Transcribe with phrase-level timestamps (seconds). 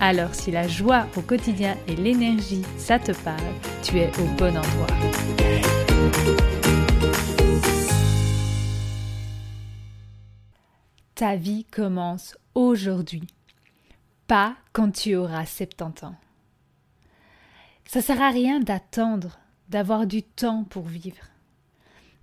[0.00, 3.40] Alors si la joie au quotidien et l'énergie, ça te parle,
[3.82, 4.86] tu es au bon endroit.
[11.14, 13.26] Ta vie commence aujourd'hui,
[14.26, 16.16] pas quand tu auras 70 ans.
[17.86, 21.28] Ça sert à rien d'attendre, d'avoir du temps pour vivre,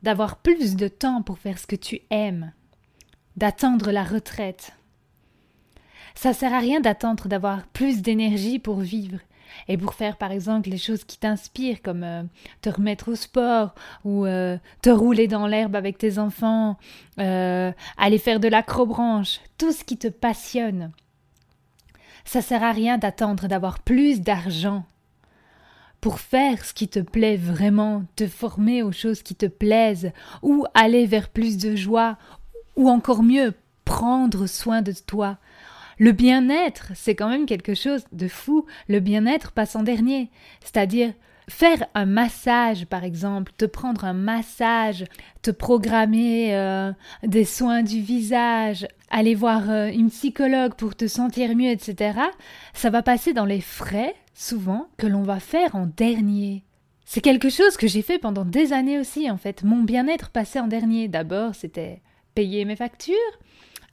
[0.04, 2.52] d'avoir plus de temps pour faire ce que tu aimes,
[3.38, 4.74] d'attendre la retraite.
[6.16, 9.20] Ça sert à rien d'attendre d'avoir plus d'énergie pour vivre
[9.68, 12.24] et pour faire par exemple les choses qui t'inspirent comme euh,
[12.62, 16.78] te remettre au sport ou euh, te rouler dans l'herbe avec tes enfants,
[17.20, 20.92] euh, aller faire de l'acrobranche, tout ce qui te passionne.
[22.24, 24.86] Ça sert à rien d'attendre d'avoir plus d'argent
[26.02, 30.66] pour faire ce qui te plaît vraiment, te former aux choses qui te plaisent, ou
[30.74, 32.18] aller vers plus de joie,
[32.76, 33.54] ou encore mieux,
[33.86, 35.38] prendre soin de toi.
[36.02, 38.66] Le bien-être, c'est quand même quelque chose de fou.
[38.88, 40.32] Le bien-être passe en dernier.
[40.62, 41.14] C'est-à-dire
[41.48, 45.06] faire un massage, par exemple, te prendre un massage,
[45.44, 46.92] te programmer euh,
[47.22, 52.18] des soins du visage, aller voir euh, une psychologue pour te sentir mieux, etc.,
[52.74, 56.64] ça va passer dans les frais souvent, que l'on va faire en dernier.
[57.06, 59.64] C'est quelque chose que j'ai fait pendant des années aussi, en fait.
[59.64, 61.08] Mon bien-être passait en dernier.
[61.08, 62.02] D'abord, c'était
[62.34, 63.14] payer mes factures,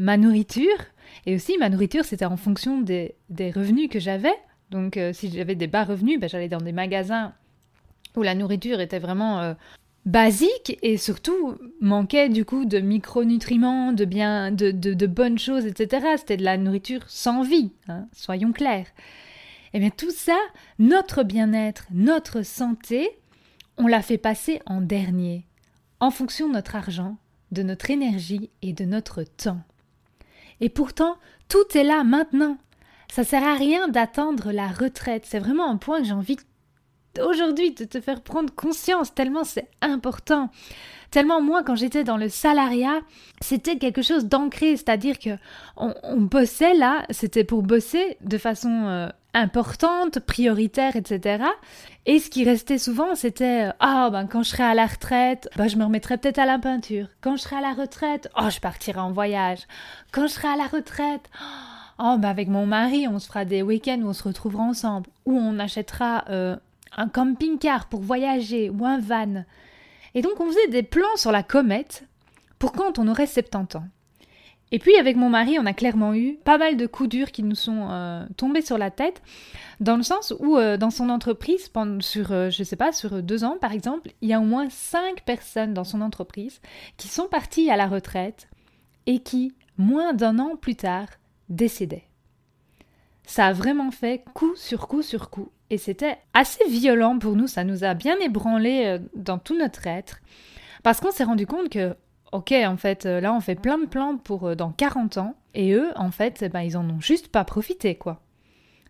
[0.01, 0.79] ma nourriture,
[1.27, 4.35] et aussi ma nourriture, c'était en fonction des, revenus que j'avais.
[4.71, 7.33] Donc, euh, si j'avais des bas revenus, ben, j'allais dans des magasins
[8.17, 9.55] où la nourriture était vraiment euh,
[10.05, 16.07] basique et surtout manquait du coup de micronutriments, de bien, de, de, bonnes choses, etc.
[16.17, 18.87] C'était de la nourriture sans vie, hein, soyons clairs.
[19.75, 20.39] Eh bien tout ça,
[20.79, 23.11] notre bien-être, notre santé,
[23.77, 25.47] on l'a fait passer en dernier,
[26.01, 27.19] en fonction de notre argent,
[27.53, 29.61] de notre énergie et de notre temps.
[30.61, 31.17] Et pourtant,
[31.49, 32.59] tout est là maintenant.
[33.13, 35.25] Ça sert à rien d'attendre la retraite.
[35.27, 36.37] C'est vraiment un point que j'ai envie
[37.21, 40.51] aujourd'hui de te faire prendre conscience, tellement c'est important.
[41.11, 43.01] Tellement moi, quand j'étais dans le salariat,
[43.41, 45.31] c'était quelque chose d'ancré, c'est-à-dire que
[45.77, 49.09] on, bossait là, c'était pour bosser de façon euh,
[49.39, 51.45] importante, prioritaire, etc.
[52.07, 55.49] Et ce qui restait souvent, c'était euh, ah ben quand je serai à la retraite,
[55.57, 57.09] ben, je me remettrai peut-être à la peinture.
[57.21, 59.61] Quand je serai à la retraite, oh je partirai en voyage.
[60.13, 61.31] Quand je serai à la retraite,
[61.99, 65.09] oh ben avec mon mari, on se fera des week-ends où on se retrouvera ensemble,
[65.27, 66.57] ou on achètera euh,
[66.97, 69.45] un camping-car pour voyager ou un van.
[70.15, 72.05] Et donc on faisait des plans sur la comète
[72.59, 73.85] pour quand on aurait 70 ans.
[74.71, 77.43] Et puis avec mon mari, on a clairement eu pas mal de coups durs qui
[77.43, 79.23] nous sont euh, tombés sur la tête,
[79.81, 83.23] dans le sens où euh, dans son entreprise, pendant, sur, euh, je sais pas, sur
[83.23, 86.61] deux ans par exemple, il y a au moins cinq personnes dans son entreprise
[86.99, 88.49] qui sont parties à la retraite
[89.07, 91.09] et qui, moins d'un an plus tard,
[91.49, 92.05] décédaient.
[93.25, 95.51] Ça a vraiment fait coup sur coup sur coup.
[95.71, 100.21] Et c'était assez violent pour nous, ça nous a bien ébranlé dans tout notre être,
[100.83, 101.95] parce qu'on s'est rendu compte que
[102.33, 105.35] ok, en fait, euh, là, on fait plein de plans pour euh, dans 40 ans,
[105.55, 108.21] et eux, en fait, eh ben, ils en ont juste pas profité, quoi.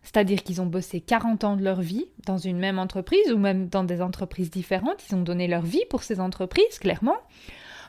[0.03, 3.67] C'est-à-dire qu'ils ont bossé 40 ans de leur vie dans une même entreprise ou même
[3.67, 5.03] dans des entreprises différentes.
[5.09, 7.17] Ils ont donné leur vie pour ces entreprises, clairement,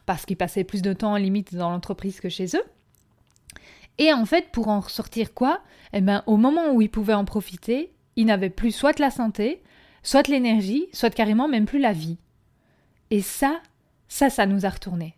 [0.06, 2.64] parce qu'ils passaient plus de temps en limite dans l'entreprise que chez eux.
[3.98, 5.60] Et en fait, pour en ressortir quoi?
[5.92, 9.62] Eh ben, au moment où ils pouvaient en profiter, ils n'avaient plus soit la santé,
[10.02, 12.18] soit l'énergie, soit carrément même plus la vie.
[13.10, 13.60] Et ça,
[14.08, 15.14] ça, ça nous a retourné.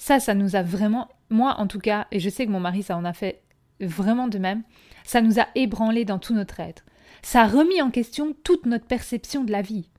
[0.00, 2.82] Ça, ça nous a vraiment, moi en tout cas, et je sais que mon mari,
[2.82, 3.42] ça en a fait
[3.80, 4.62] vraiment de même,
[5.04, 6.86] ça nous a ébranlé dans tout notre être.
[7.20, 9.90] Ça a remis en question toute notre perception de la vie.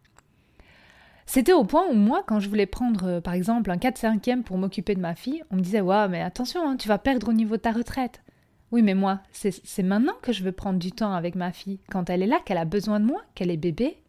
[1.28, 4.58] C'était au point où moi, quand je voulais prendre, euh, par exemple, un 4-5e pour
[4.58, 7.34] m'occuper de ma fille, on me disait Waouh, mais attention, hein, tu vas perdre au
[7.34, 8.24] niveau de ta retraite.
[8.72, 12.10] Oui, mais moi, c'est maintenant que je veux prendre du temps avec ma fille, quand
[12.10, 14.02] elle est là, qu'elle a besoin de moi, qu'elle est bébé.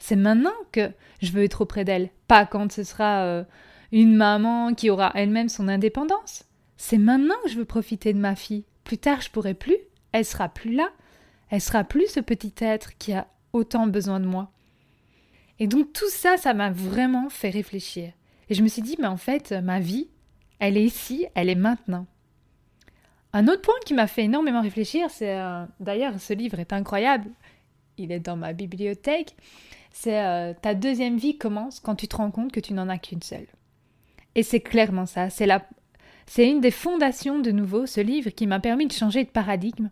[0.00, 0.90] C'est maintenant que
[1.22, 3.44] je veux être auprès d'elle, pas quand ce sera euh,
[3.92, 6.44] une maman qui aura elle-même son indépendance.
[6.76, 8.64] C'est maintenant que je veux profiter de ma fille.
[8.84, 9.76] Plus tard, je pourrai plus.
[10.12, 10.88] Elle sera plus là.
[11.50, 14.50] Elle sera plus ce petit être qui a autant besoin de moi.
[15.58, 18.12] Et donc tout ça, ça m'a vraiment fait réfléchir.
[18.48, 20.08] Et je me suis dit, mais en fait, ma vie,
[20.58, 22.06] elle est ici, elle est maintenant.
[23.32, 27.30] Un autre point qui m'a fait énormément réfléchir, c'est euh, d'ailleurs ce livre est incroyable,
[27.96, 29.36] il est dans ma bibliothèque,
[29.92, 32.98] c'est euh, ta deuxième vie commence quand tu te rends compte que tu n'en as
[32.98, 33.46] qu'une seule.
[34.40, 35.68] Et c'est clairement ça, c'est la
[36.26, 39.90] c'est une des fondations de nouveau ce livre qui m'a permis de changer de paradigme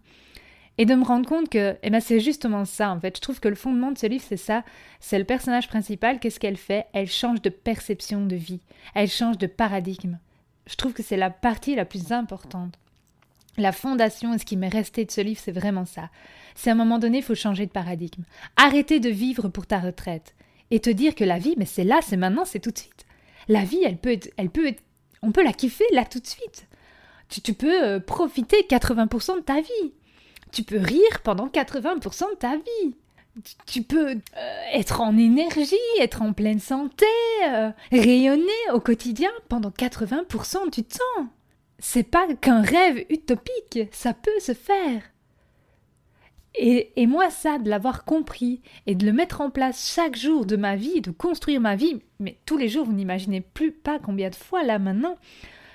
[0.79, 3.15] et de me rendre compte que eh ben c'est justement ça en fait.
[3.15, 4.65] Je trouve que le fondement de ce livre c'est ça,
[5.01, 6.87] c'est le personnage principal, qu'est-ce qu'elle fait?
[6.95, 8.63] Elle change de perception de vie,
[8.95, 10.17] elle change de paradigme.
[10.65, 12.79] Je trouve que c'est la partie la plus importante.
[13.59, 16.09] La fondation et ce qui m'est resté de ce livre, c'est vraiment ça.
[16.55, 18.23] C'est à un moment donné, il faut changer de paradigme.
[18.57, 20.35] Arrêter de vivre pour ta retraite
[20.71, 23.05] et te dire que la vie, mais c'est là, c'est maintenant, c'est tout de suite.
[23.49, 24.73] La vie, elle peut être, elle peut
[25.23, 26.67] on peut la kiffer là tout de suite.
[27.29, 29.93] Tu, tu peux euh, profiter 80% de ta vie.
[30.53, 32.95] Tu peux rire pendant 80% de ta vie.
[33.67, 37.07] Tu, peux euh, être en énergie, être en pleine santé,
[37.47, 41.29] euh, rayonner au quotidien pendant 80% du temps
[41.79, 45.03] c'est pas qu'un rêve utopique, ça peut se faire.
[46.61, 50.57] Et, moi, ça, de l'avoir compris et de le mettre en place chaque jour de
[50.57, 54.29] ma vie, de construire ma vie, mais tous les jours, vous n'imaginez plus pas combien
[54.29, 55.17] de fois là maintenant,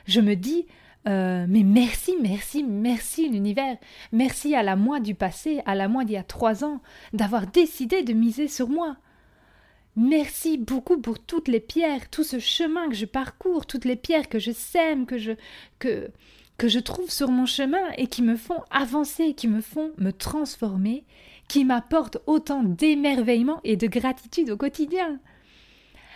[0.06, 0.65] je me dis,
[1.07, 3.77] euh, mais merci, merci, merci l'univers,
[4.12, 6.81] merci à la moi du passé, à la moi d'il y a trois ans,
[7.13, 8.97] d'avoir décidé de miser sur moi.
[9.95, 14.27] Merci beaucoup pour toutes les pierres, tout ce chemin que je parcours, toutes les pierres
[14.27, 15.31] que je sème, que je
[15.80, 16.09] que
[16.58, 20.12] que je trouve sur mon chemin et qui me font avancer, qui me font me
[20.12, 21.04] transformer,
[21.48, 25.20] qui m'apportent autant d'émerveillement et de gratitude au quotidien.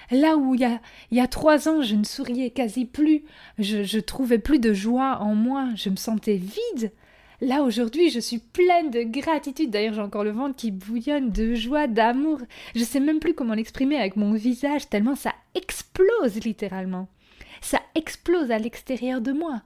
[0.09, 0.79] Là où il y a,
[1.11, 3.23] il y a trois ans je ne souriais quasi plus,
[3.59, 6.91] je, trouvais plus de joie en moi, je me sentais vide,
[7.39, 9.69] Là aujourd'hui, je suis pleine de gratitude.
[9.69, 12.39] D'ailleurs, j'ai encore le ventre qui bouillonne de joie, d'amour.
[12.73, 17.07] Je sais même plus comment l'exprimer avec mon visage, tellement ça explose littéralement.
[17.61, 19.61] Ça explose à l'extérieur de moi.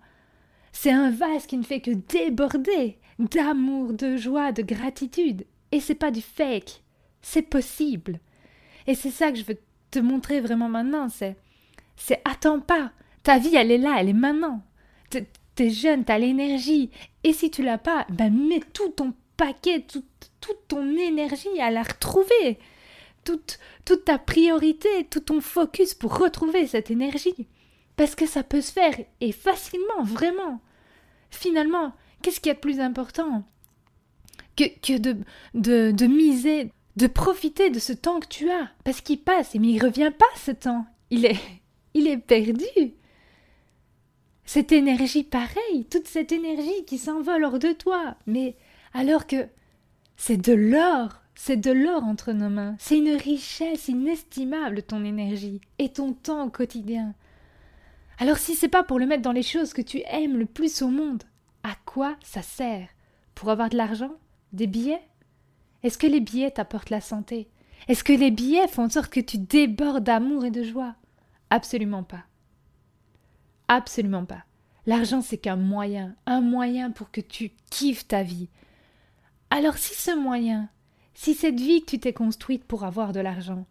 [0.71, 5.45] C'est un vase qui ne fait que déborder d'amour, de joie, de gratitude.
[5.71, 6.83] Et c'est pas du fake.
[7.21, 8.19] C'est possible.
[8.87, 9.57] Et c'est ça que je veux
[9.91, 11.35] te montrer vraiment maintenant, c'est
[11.95, 12.91] c'est attends pas.
[13.21, 14.63] Ta vie, elle est là, elle est maintenant
[15.55, 16.89] t'es jeune, t'as l'énergie.
[17.23, 20.05] Et si tu l'as pas, ben mets tout ton paquet, toute,
[20.39, 22.57] toute ton énergie à la retrouver.
[23.23, 27.47] Toute, toute ta priorité, tout ton focus pour retrouver cette énergie.
[28.01, 30.59] Parce que ça peut se faire, et facilement, vraiment.
[31.29, 31.93] Finalement,
[32.23, 33.43] qu'est-ce qu'il y a de plus important
[34.57, 35.17] que, que de,
[35.53, 38.71] de, de miser, de profiter de ce temps que tu as?
[38.83, 40.87] Parce qu'il passe, mais il revient pas ce temps.
[41.11, 41.39] Il est,
[41.93, 42.65] il est perdu.
[44.45, 48.55] Cette énergie pareille, toute cette énergie qui s'envole hors de toi, mais
[48.95, 49.45] alors que
[50.17, 55.61] c'est de l'or, c'est de l'or entre nos mains, c'est une richesse inestimable ton énergie
[55.77, 57.13] et ton temps au quotidien.
[58.21, 60.83] Alors si c'est pas pour le mettre dans les choses que tu aimes le plus
[60.83, 61.23] au monde,
[61.63, 62.87] à quoi ça sert?
[63.33, 64.11] Pour avoir de l'argent?
[64.53, 65.01] Des billets?
[65.81, 67.49] Est-ce que les billets t'apportent la santé?
[67.87, 70.93] Est-ce que les billets font en sorte que tu débordes d'amour et de joie?
[71.49, 72.23] Absolument pas.
[73.67, 74.43] Absolument pas.
[74.85, 78.49] L'argent, c'est qu'un moyen, un moyen pour que tu kiffes ta vie.
[79.49, 80.69] Alors si ce moyen,
[81.15, 83.65] si cette vie que tu t'es construite pour avoir de l'argent,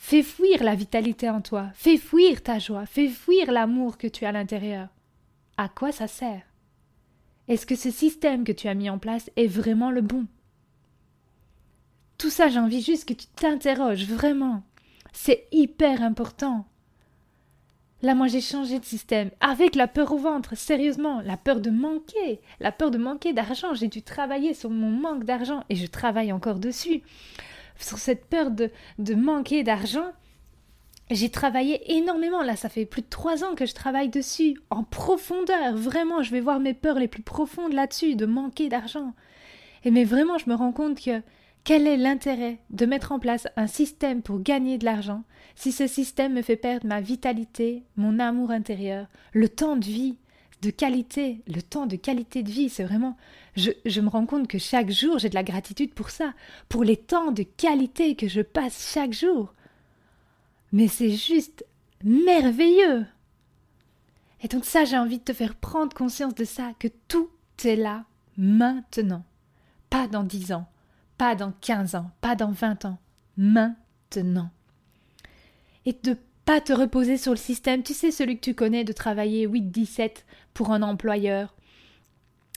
[0.00, 4.24] fait fuir la vitalité en toi, fait fuir ta joie, fait fuir l'amour que tu
[4.24, 4.88] as à l'intérieur,
[5.58, 6.42] à quoi ça sert?
[7.48, 10.26] Est-ce que ce système que tu as mis en place est vraiment le bon?
[12.16, 14.62] Tout ça, j'ai envie juste que tu t'interroges vraiment.
[15.12, 16.66] C'est hyper important.
[18.00, 19.30] Là, moi, j'ai changé de système.
[19.40, 23.74] Avec la peur au ventre, sérieusement, la peur de manquer, la peur de manquer d'argent.
[23.74, 27.02] J'ai dû travailler sur mon manque d'argent et je travaille encore dessus.
[27.80, 30.12] Sur cette peur de, de manquer d'argent,
[31.10, 32.42] j'ai travaillé énormément.
[32.42, 35.74] Là, ça fait plus de trois ans que je travaille dessus, en profondeur.
[35.74, 39.12] Vraiment, je vais voir mes peurs les plus profondes là-dessus, de manquer d'argent.
[39.84, 41.22] Et mais vraiment, je me rends compte que
[41.64, 45.24] quel est l'intérêt de mettre en place un système pour gagner de l'argent
[45.56, 50.16] si ce système me fait perdre ma vitalité, mon amour intérieur, le temps de vie,
[50.62, 53.16] de qualité, le temps de qualité de vie, c'est vraiment...
[53.56, 56.34] Je, me rends compte que chaque jour, j'ai de la gratitude pour ça,
[56.68, 59.54] pour les temps de qualité que je passe chaque jour.
[60.72, 61.64] Mais c'est juste
[62.04, 63.06] merveilleux.
[64.42, 67.30] Et donc ça, j'ai envie de te faire prendre conscience de ça, que tout
[67.64, 68.04] est là
[68.36, 69.24] maintenant,
[69.90, 70.66] pas dans dix ans,
[71.18, 72.98] pas dans 15 ans, pas dans 20 ans,
[73.36, 74.50] maintenant.
[75.84, 78.92] Et de pas te reposer sur le système, tu sais, celui que tu connais, de
[78.92, 81.54] travailler 8-17 pour un employeur,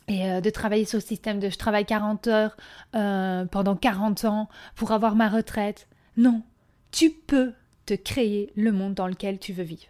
[0.08, 2.58] et euh, de travailler sur le système de je travaille 40 heures
[2.96, 5.88] euh, pendant 40 ans pour avoir ma retraite.
[6.18, 6.44] Non,
[6.92, 7.54] tu peux
[7.86, 9.88] te créer le monde dans lequel tu veux vivre.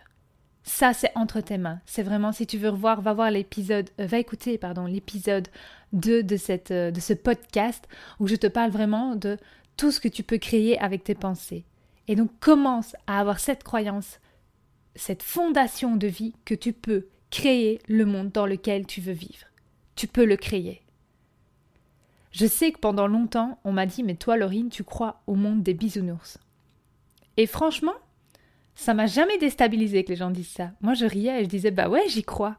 [0.64, 1.82] Ça, c'est entre tes mains.
[1.86, 5.48] C'est vraiment, si tu veux revoir, va voir l'épisode, euh, va écouter, pardon, l'épisode
[5.92, 7.88] 2 de, cette, de ce podcast
[8.20, 9.38] où je te parle vraiment de
[9.76, 11.66] tout ce que tu peux créer avec tes pensées.
[12.08, 14.20] Et donc, commence à avoir cette croyance,
[14.96, 19.48] cette fondation de vie que tu peux créer le monde dans lequel tu veux vivre.
[19.96, 20.84] Tu peux le créer.
[22.32, 25.64] Je sais que pendant longtemps, on m'a dit Mais toi, Laurine, tu crois au monde
[25.64, 26.38] des bisounours.
[27.38, 27.96] Et franchement,
[28.76, 30.74] ça m'a jamais déstabilisé que les gens disent ça.
[30.82, 32.58] Moi, je riais et je disais Bah ouais, j'y crois.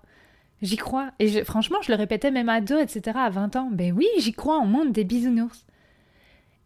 [0.61, 1.13] J'y crois.
[1.21, 3.71] Et franchement, je le répétais même à deux, etc., à 20 ans.
[3.71, 5.67] Ben oui, j'y crois au monde des bisounours.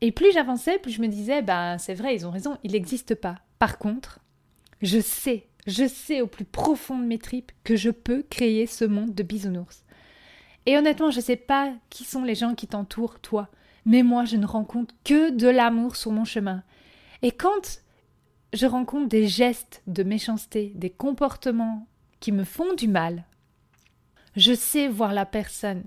[0.00, 3.14] Et plus j'avançais, plus je me disais Bah c'est vrai, ils ont raison, il n'existe
[3.14, 3.36] pas.
[3.58, 4.20] Par contre,
[4.80, 8.87] je sais, je sais au plus profond de mes tripes que je peux créer ce
[8.87, 9.84] monde de bisounours.
[10.64, 13.48] Et honnêtement, je ne sais pas qui sont les gens qui t'entourent, toi,
[13.84, 16.62] mais moi, je ne rencontre que de l'amour sur mon chemin.
[17.22, 17.82] Et quand
[18.54, 21.87] je rencontre des gestes de méchanceté, des comportements
[22.20, 23.25] qui me font du mal,
[24.37, 25.84] je sais voir la personne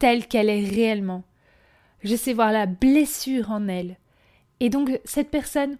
[0.00, 1.22] telle qu'elle est réellement.
[2.02, 3.96] Je sais voir la blessure en elle.
[4.58, 5.76] Et donc, cette personne,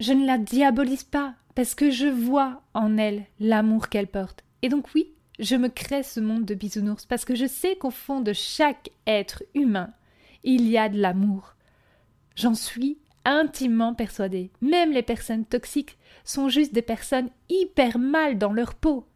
[0.00, 4.44] je ne la diabolise pas, parce que je vois en elle l'amour qu'elle porte.
[4.62, 7.90] Et donc, oui, je me crée ce monde de bisounours parce que je sais qu'au
[7.90, 9.90] fond de chaque être humain,
[10.42, 11.54] il y a de l'amour.
[12.36, 14.50] J'en suis intimement persuadée.
[14.60, 19.06] Même les personnes toxiques sont juste des personnes hyper mal dans leur peau.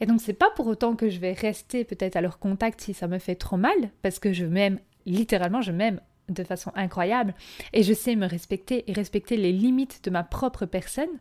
[0.00, 2.94] Et donc c'est pas pour autant que je vais rester peut-être à leur contact si
[2.94, 7.34] ça me fait trop mal, parce que je m'aime, littéralement je m'aime de façon incroyable,
[7.72, 11.20] et je sais me respecter et respecter les limites de ma propre personne.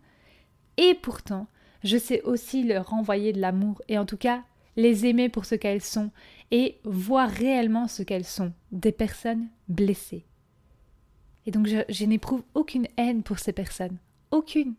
[0.78, 1.48] Et pourtant,
[1.84, 4.44] je sais aussi leur renvoyer de l'amour et en tout cas
[4.76, 6.12] les aimer pour ce qu'elles sont
[6.52, 10.26] et voir réellement ce qu'elles sont, des personnes blessées.
[11.46, 13.98] Et donc je, n'éprouve aucune haine pour ces personnes,
[14.32, 14.74] aucune,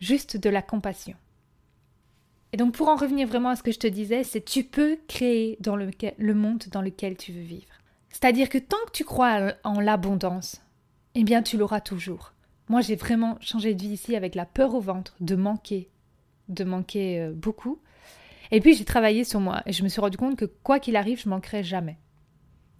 [0.00, 1.16] juste de la compassion.
[2.52, 4.98] Et donc pour en revenir vraiment à ce que je te disais, c'est tu peux
[5.06, 7.66] créer dans le, le monde dans lequel tu veux vivre.
[8.08, 10.62] C'est-à-dire que tant que tu crois en l'abondance,
[11.14, 12.32] eh bien tu l'auras toujours.
[12.68, 15.88] Moi j'ai vraiment changé de vie ici avec la peur au ventre de manquer,
[16.48, 17.80] de manquer euh, beaucoup.
[18.50, 20.96] Et puis j'ai travaillé sur moi et je me suis rendu compte que quoi qu'il
[20.96, 21.98] arrive, je manquerai jamais.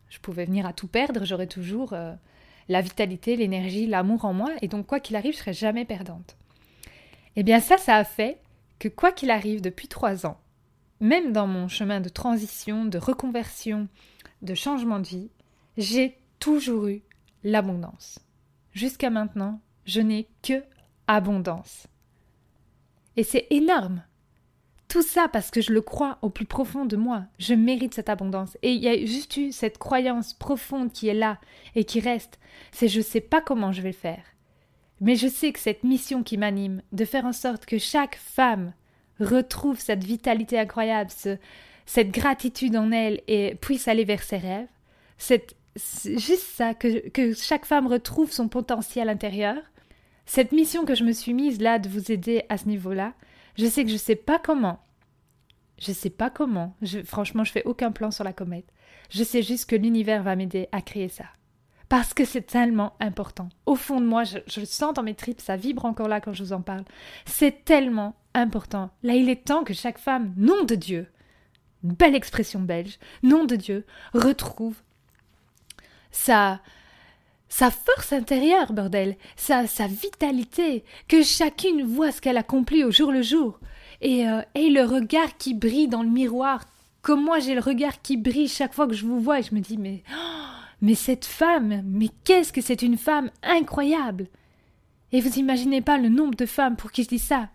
[0.09, 2.15] Je pouvais venir à tout perdre, j'aurais toujours euh,
[2.69, 6.37] la vitalité, l'énergie, l'amour en moi, et donc quoi qu'il arrive, je serai jamais perdante.
[7.37, 8.41] Et eh bien ça, ça a fait
[8.79, 10.41] que quoi qu'il arrive depuis trois ans,
[11.01, 13.89] même dans mon chemin de transition, de reconversion,
[14.43, 15.31] de changement de vie,
[15.77, 17.03] j'ai toujours eu
[17.45, 18.19] l'abondance.
[18.73, 20.63] Jusqu'à maintenant, je n'ai que
[21.07, 21.87] abondance.
[23.17, 24.05] Et c'est énorme.
[24.87, 27.25] Tout ça parce que je le crois au plus profond de moi.
[27.39, 28.57] Je mérite cette abondance.
[28.63, 31.39] Et il y a juste eu cette croyance profonde qui est là
[31.75, 32.39] et qui reste.
[32.71, 34.23] C'est je ne sais pas comment je vais le faire.
[35.01, 38.75] Mais je sais que cette mission qui m'anime, de faire en sorte que chaque femme
[39.21, 41.11] retrouve cette vitalité incroyable,
[41.87, 44.69] cette gratitude en elle et puisse aller vers ses rêves,
[45.17, 45.57] c'est
[46.05, 49.57] juste ça, que chaque femme retrouve son potentiel intérieur,
[50.29, 53.15] cette mission que je me suis mise là de vous aider à ce niveau-là,
[53.57, 54.79] je sais que je sais pas comment.
[55.79, 56.77] Je sais pas comment.
[57.07, 58.71] Franchement, je fais aucun plan sur la comète.
[59.09, 61.25] Je sais juste que l'univers va m'aider à créer ça.
[61.89, 63.49] Parce que c'est tellement important.
[63.65, 66.21] Au fond de moi, je, je, le sens dans mes tripes, ça vibre encore là
[66.21, 66.85] quand je vous en parle.
[67.25, 68.91] C'est tellement important.
[69.03, 71.07] Là, il est temps que chaque femme, nom de Dieu,
[71.83, 74.77] belle expression belge, nom de Dieu, retrouve
[76.11, 76.61] sa,
[77.49, 83.13] sa force intérieure, bordel, sa, sa vitalité, que chacune voit ce qu'elle accomplit au jour
[83.13, 83.59] le jour,
[84.01, 86.65] et, euh, et le regard qui brille dans le miroir,
[87.03, 89.55] comme moi j'ai le regard qui brille chaque fois que je vous vois, et je
[89.55, 90.49] me dis, mais, oh,
[90.83, 94.27] mais cette femme, mais qu'est-ce que c'est une femme incroyable!
[95.13, 97.49] Et vous imaginez pas le nombre de femmes pour qui je dis ça,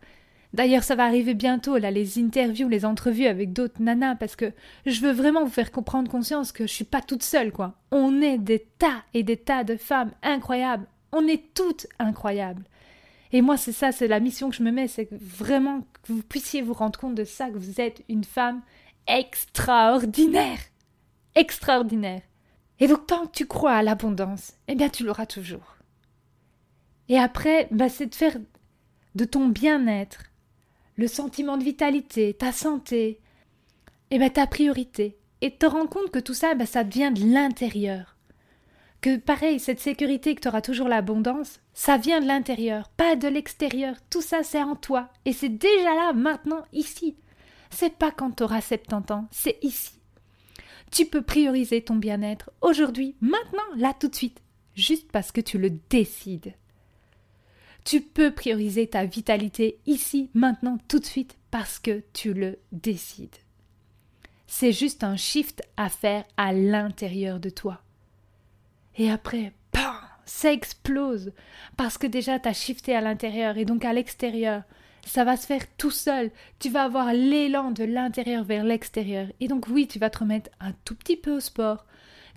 [0.54, 4.52] D'ailleurs, ça va arriver bientôt, là, les interviews, les entrevues avec d'autres nanas, parce que
[4.86, 7.74] je veux vraiment vous faire comprendre conscience que je suis pas toute seule, quoi.
[7.92, 10.86] On est des tas et des tas de femmes incroyables.
[11.12, 12.64] On est toutes incroyables.
[13.32, 16.22] Et moi, c'est ça, c'est la mission que je me mets, c'est vraiment que vous
[16.22, 18.62] puissiez vous rendre compte de ça, que vous êtes une femme
[19.08, 20.60] extraordinaire.
[21.34, 22.22] Extraordinaire.
[22.80, 25.78] Et donc, tant que tu crois à l'abondance, eh bien, tu l'auras toujours.
[27.10, 28.38] Et après, bah, c'est de faire
[29.16, 30.26] de ton bien-être
[30.96, 33.20] le sentiment de vitalité, ta santé,
[34.12, 35.18] et eh bien ta priorité.
[35.42, 38.16] Et te rends compte que tout ça, ben, ça vient de l'intérieur.
[39.02, 43.28] Que pareil, cette sécurité que tu auras toujours l'abondance, ça vient de l'intérieur, pas de
[43.28, 43.96] l'extérieur.
[44.10, 45.10] Tout ça, c'est en toi.
[45.26, 47.18] Et c'est déjà là, maintenant, ici.
[47.70, 50.00] C'est pas quand tu auras 70 ans, c'est ici.
[50.92, 54.42] Tu peux prioriser ton bien-être aujourd'hui, maintenant, là, tout de suite,
[54.76, 56.54] juste parce que tu le décides.
[57.84, 63.36] Tu peux prioriser ta vitalité ici, maintenant, tout de suite, parce que tu le décides.
[64.48, 67.82] C'est juste un shift à faire à l'intérieur de toi.
[68.98, 71.34] Et après, bam, ça explose.
[71.76, 74.64] Parce que déjà, tu as shifté à l'intérieur et donc à l'extérieur.
[75.06, 76.32] Ça va se faire tout seul.
[76.60, 79.28] Tu vas avoir l'élan de l'intérieur vers l'extérieur.
[79.40, 81.86] Et donc, oui, tu vas te remettre un tout petit peu au sport.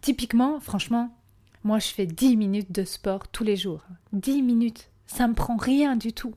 [0.03, 1.15] Typiquement, franchement,
[1.63, 3.83] moi, je fais 10 minutes de sport tous les jours.
[4.13, 4.91] 10 minutes.
[5.07, 6.35] Ça me prend rien du tout.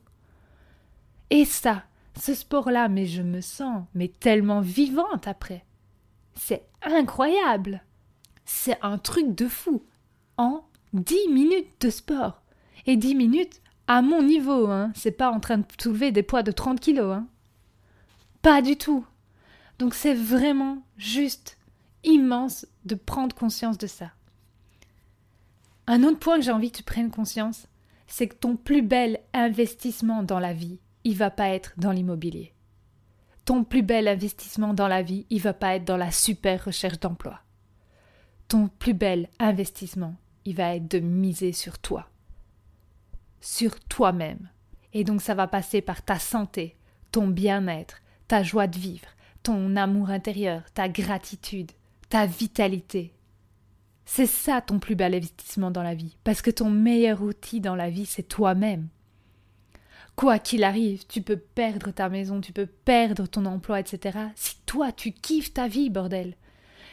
[1.30, 1.84] Et ça,
[2.18, 5.64] ce sport-là, mais je me sens mais tellement vivante après.
[6.34, 7.82] C'est incroyable.
[8.44, 9.82] C'est un truc de fou.
[10.36, 12.42] En 10 minutes de sport.
[12.86, 14.92] Et 10 minutes à mon niveau, hein.
[14.94, 17.26] C'est pas en train de soulever des poids de 30 kilos, hein.
[18.42, 19.04] Pas du tout.
[19.78, 21.58] Donc c'est vraiment juste
[22.04, 24.12] immense de prendre conscience de ça.
[25.86, 27.66] Un autre point que j'ai envie que tu prennes conscience,
[28.10, 32.52] c'est que ton plus bel investissement dans la vie, il va pas être dans l'immobilier.
[33.44, 36.98] Ton plus bel investissement dans la vie, il va pas être dans la super recherche
[36.98, 37.40] d'emploi.
[38.48, 42.08] Ton plus bel investissement, il va être de miser sur toi.
[43.40, 44.50] Sur toi-même.
[44.92, 46.76] Et donc ça va passer par ta santé,
[47.12, 49.08] ton bien-être, ta joie de vivre,
[49.44, 51.70] ton amour intérieur, ta gratitude,
[52.08, 53.14] ta vitalité.
[54.12, 57.76] C'est ça ton plus bel investissement dans la vie, parce que ton meilleur outil dans
[57.76, 58.88] la vie, c'est toi-même.
[60.16, 64.18] Quoi qu'il arrive, tu peux perdre ta maison, tu peux perdre ton emploi, etc.
[64.34, 66.34] Si toi, tu kiffes ta vie, bordel.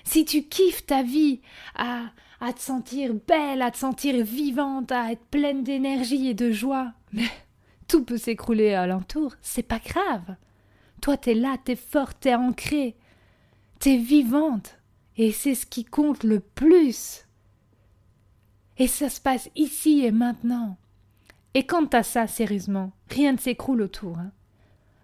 [0.03, 1.41] Si tu kiffes ta vie
[1.73, 2.03] à,
[2.39, 6.93] à te sentir belle, à te sentir vivante, à être pleine d'énergie et de joie,
[7.13, 7.29] mais
[7.87, 10.35] tout peut s'écrouler alentour, c'est pas grave.
[11.01, 12.95] Toi, t'es là, t'es forte, t'es ancrée,
[13.79, 14.76] t'es vivante,
[15.17, 17.25] et c'est ce qui compte le plus.
[18.77, 20.77] Et ça se passe ici et maintenant.
[21.53, 24.19] Et quant à ça, sérieusement, rien ne s'écroule autour.
[24.19, 24.31] Hein.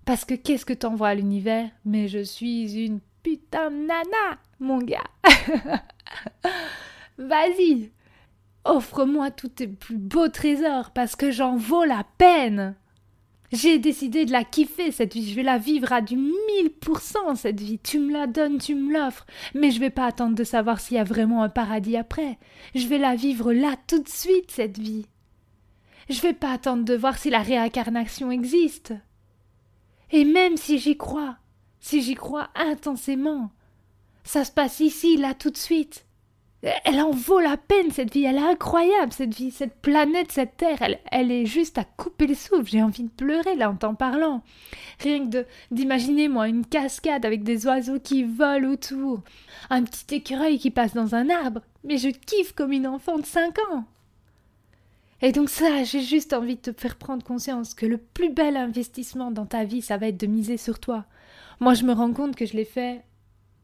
[0.05, 1.69] Parce que qu'est-ce que t'envoies à l'univers?
[1.84, 5.10] Mais je suis une putain nana, mon gars.
[7.17, 7.91] Vas-y,
[8.65, 12.76] offre-moi tous tes plus beaux trésors parce que j'en vaux la peine.
[13.53, 15.29] J'ai décidé de la kiffer, cette vie.
[15.29, 17.77] Je vais la vivre à du mille pour cent, cette vie.
[17.77, 19.27] Tu me la donnes, tu me l'offres.
[19.53, 22.39] Mais je vais pas attendre de savoir s'il y a vraiment un paradis après.
[22.73, 25.05] Je vais la vivre là, tout de suite, cette vie.
[26.09, 28.95] Je vais pas attendre de voir si la réincarnation existe.
[30.09, 31.37] Et même si j'y crois,
[31.79, 33.51] si j'y crois intensément,
[34.23, 36.07] ça se passe ici, là, tout de suite.
[36.63, 38.23] Elle en vaut la peine, cette vie.
[38.23, 39.52] Elle est incroyable, cette vie.
[39.52, 42.69] Cette planète, cette terre, elle, est juste à couper le souffle.
[42.69, 44.43] J'ai envie de pleurer, là, en t'en parlant.
[44.99, 49.21] Rien que d'imaginer, moi, une cascade avec des oiseaux qui volent autour.
[49.69, 51.62] Un petit écureuil qui passe dans un arbre.
[51.84, 53.84] Mais je kiffe comme une enfant de cinq ans.
[55.21, 58.58] Et donc ça, j'ai juste envie de te faire prendre conscience que le plus bel
[58.58, 61.06] investissement dans ta vie, ça va être de miser sur toi.
[61.60, 63.04] Moi, je me rends compte que je l'ai fait.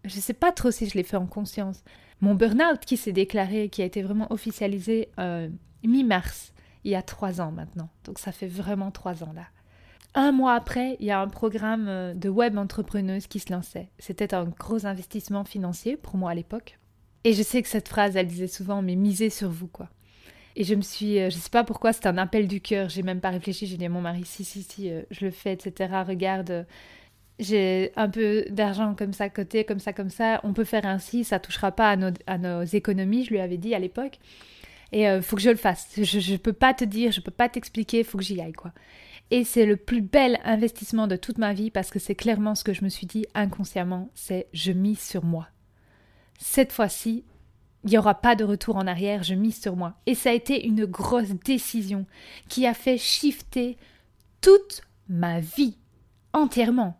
[0.05, 1.83] Je sais pas trop si je l'ai fait en conscience.
[2.21, 5.49] Mon burn-out qui s'est déclaré, qui a été vraiment officialisé euh,
[5.83, 7.89] mi-mars, il y a trois ans maintenant.
[8.03, 9.45] Donc ça fait vraiment trois ans là.
[10.15, 13.89] Un mois après, il y a un programme euh, de web entrepreneuse qui se lançait.
[13.99, 16.79] C'était un gros investissement financier pour moi à l'époque.
[17.23, 19.89] Et je sais que cette phrase, elle disait souvent, mais misez sur vous, quoi.
[20.55, 22.89] Et je me suis, euh, je sais pas pourquoi, c'était un appel du cœur.
[22.89, 23.67] J'ai même pas réfléchi.
[23.67, 25.93] J'ai dit à mon mari, si, si, si, je le fais, etc.
[26.07, 26.65] Regarde,
[27.39, 31.23] j'ai un peu d'argent comme ça côté, comme ça, comme ça, on peut faire ainsi,
[31.23, 34.19] ça touchera pas à nos, à économies, je lui avais dit à l'époque.
[34.91, 35.87] Et euh, faut que je le fasse.
[36.01, 38.73] Je, ne peux pas te dire, je peux pas t'expliquer, faut que j'y aille, quoi.
[39.31, 42.63] Et c'est le plus bel investissement de toute ma vie parce que c'est clairement ce
[42.63, 45.47] que je me suis dit inconsciemment, c'est je mise sur moi.
[46.39, 47.25] Cette fois-ci,
[47.83, 49.93] il n'y aura pas de retour en arrière, je mise sur moi.
[50.07, 52.07] Et ça a été une grosse décision
[52.47, 53.77] qui a fait shifter
[54.41, 55.77] toute ma vie
[56.33, 56.99] entièrement.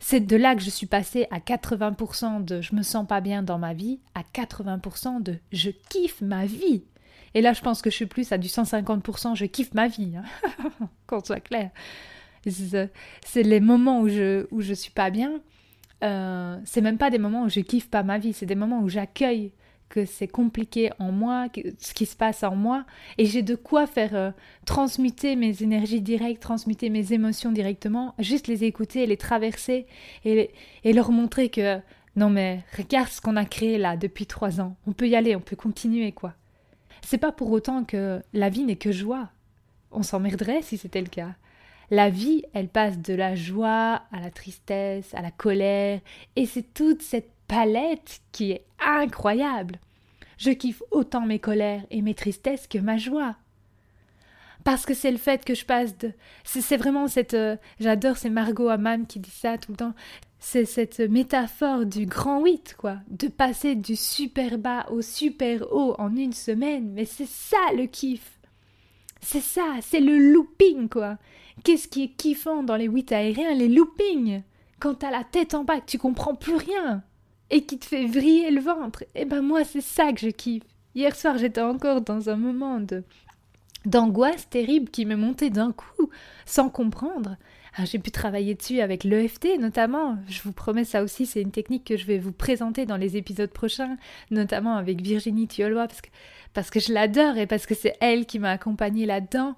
[0.00, 3.42] C'est de là que je suis passée à 80% de je me sens pas bien
[3.42, 6.84] dans ma vie à 80% de je kiffe ma vie.
[7.34, 10.14] Et là, je pense que je suis plus à du 150% je kiffe ma vie.
[10.16, 10.24] Hein.
[11.06, 11.70] Qu'on soit clair.
[12.46, 15.40] C'est les moments où je, où je suis pas bien.
[16.04, 18.80] Euh, c'est même pas des moments où je kiffe pas ma vie, c'est des moments
[18.80, 19.52] où j'accueille
[19.88, 21.48] que c'est compliqué en moi,
[21.78, 22.84] ce qui se passe en moi,
[23.16, 24.30] et j'ai de quoi faire euh,
[24.66, 29.86] transmuter mes énergies directes, transmuter mes émotions directement, juste les écouter, les traverser
[30.24, 30.50] et,
[30.84, 31.78] et leur montrer que
[32.16, 35.36] non mais regarde ce qu'on a créé là depuis trois ans, on peut y aller,
[35.36, 36.34] on peut continuer quoi.
[37.02, 39.30] C'est pas pour autant que la vie n'est que joie.
[39.92, 41.34] On s'emmerderait si c'était le cas.
[41.90, 46.00] La vie, elle passe de la joie à la tristesse, à la colère,
[46.36, 49.80] et c'est toute cette palette qui est incroyable.
[50.36, 53.34] Je kiffe autant mes colères et mes tristesses que ma joie.
[54.64, 56.12] parce que c'est le fait que je passe de...
[56.44, 57.34] C'est vraiment cette...
[57.34, 59.94] Euh, j'adore, c'est Margot Hammam qui dit ça tout le temps.
[60.38, 62.98] C'est cette métaphore du grand 8, quoi.
[63.08, 66.92] De passer du super bas au super haut en une semaine.
[66.92, 68.38] Mais c'est ça le kiff.
[69.20, 71.16] C'est ça, c'est le looping, quoi.
[71.64, 73.54] Qu'est-ce qui est kiffant dans les 8 aériens?
[73.54, 74.42] Les loopings.
[74.80, 77.02] Quand t'as la tête en bas, que tu comprends plus rien.
[77.50, 79.04] Et qui te fait vriller le ventre.
[79.14, 80.64] Eh ben moi, c'est ça que je kiffe.
[80.94, 83.02] Hier soir, j'étais encore dans un moment de
[83.84, 86.10] d'angoisse terrible qui me montait d'un coup,
[86.44, 87.36] sans comprendre.
[87.76, 90.18] Ah, j'ai pu travailler dessus avec l'EFT notamment.
[90.28, 93.16] Je vous promets ça aussi, c'est une technique que je vais vous présenter dans les
[93.16, 93.96] épisodes prochains,
[94.30, 96.08] notamment avec Virginie Thiolois, parce que,
[96.54, 99.54] parce que je l'adore et parce que c'est elle qui m'a accompagnée là-dedans.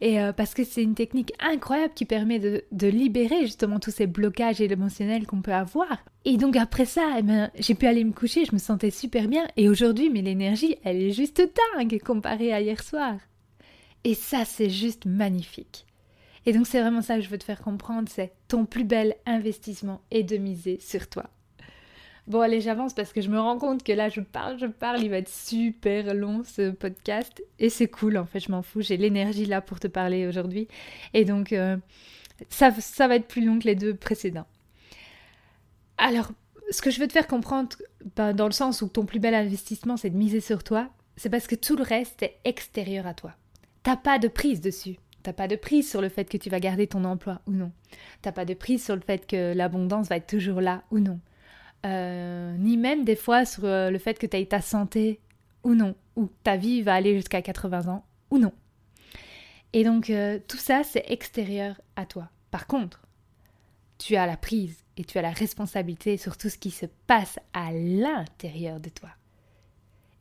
[0.00, 3.92] Et euh, parce que c'est une technique incroyable qui permet de, de libérer justement tous
[3.92, 6.04] ces blocages émotionnels qu'on peut avoir.
[6.24, 9.28] Et donc après ça, eh ben, j'ai pu aller me coucher, je me sentais super
[9.28, 9.46] bien.
[9.56, 11.42] Et aujourd'hui, mais l'énergie, elle est juste
[11.76, 13.16] dingue comparée à hier soir.
[14.04, 15.86] Et ça, c'est juste magnifique.
[16.46, 19.14] Et donc c'est vraiment ça que je veux te faire comprendre, c'est ton plus bel
[19.26, 21.30] investissement est de miser sur toi.
[22.28, 25.02] Bon allez, j'avance parce que je me rends compte que là je parle, je parle,
[25.02, 28.80] il va être super long ce podcast et c'est cool en fait, je m'en fous,
[28.80, 30.68] j'ai l'énergie là pour te parler aujourd'hui
[31.14, 31.76] et donc euh,
[32.48, 34.46] ça, ça va être plus long que les deux précédents.
[35.98, 36.32] Alors,
[36.70, 37.76] ce que je veux te faire comprendre,
[38.16, 41.30] ben, dans le sens où ton plus bel investissement c'est de miser sur toi, c'est
[41.30, 43.32] parce que tout le reste est extérieur à toi.
[43.82, 44.96] T'as pas de prise dessus.
[45.22, 47.70] T'as pas de prise sur le fait que tu vas garder ton emploi ou non.
[48.22, 51.20] T'as pas de prise sur le fait que l'abondance va être toujours là ou non.
[51.84, 55.20] Euh, ni même des fois sur euh, le fait que tu ta santé
[55.64, 58.52] ou non, ou ta vie va aller jusqu'à 80 ans ou non.
[59.72, 62.28] Et donc euh, tout ça, c'est extérieur à toi.
[62.50, 63.02] Par contre,
[63.98, 67.38] tu as la prise et tu as la responsabilité sur tout ce qui se passe
[67.52, 69.10] à l'intérieur de toi.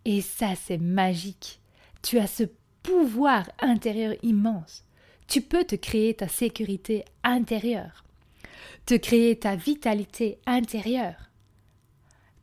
[0.05, 1.59] Et ça, c'est magique.
[2.01, 2.43] Tu as ce
[2.83, 4.83] pouvoir intérieur immense.
[5.31, 8.03] Tu peux te créer ta sécurité intérieure,
[8.85, 11.29] te créer ta vitalité intérieure,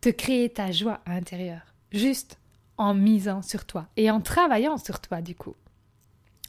[0.01, 2.39] te créer ta joie intérieure, juste
[2.79, 5.55] en misant sur toi et en travaillant sur toi du coup.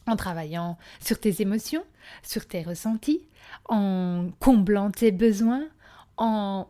[0.08, 1.84] En travaillant sur tes émotions,
[2.24, 3.28] sur tes ressentis,
[3.68, 5.68] en comblant tes besoins,
[6.16, 6.70] en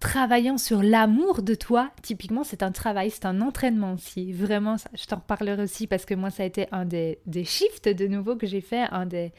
[0.00, 4.32] travaillant sur l'amour de toi, typiquement, c'est un travail, c'est un entraînement aussi.
[4.32, 7.88] Vraiment, je t'en parlerai aussi parce que moi, ça a été un des, des shifts
[7.88, 9.32] de nouveau que j'ai fait, un des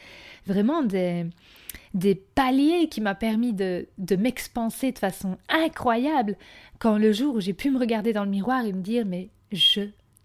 [0.46, 1.26] vraiment des,
[1.94, 6.38] des paliers qui m'a permis de, de m'expanser de façon incroyable
[6.80, 9.30] quand le jour où j'ai pu me regarder dans le miroir et me dire mais
[9.52, 9.82] je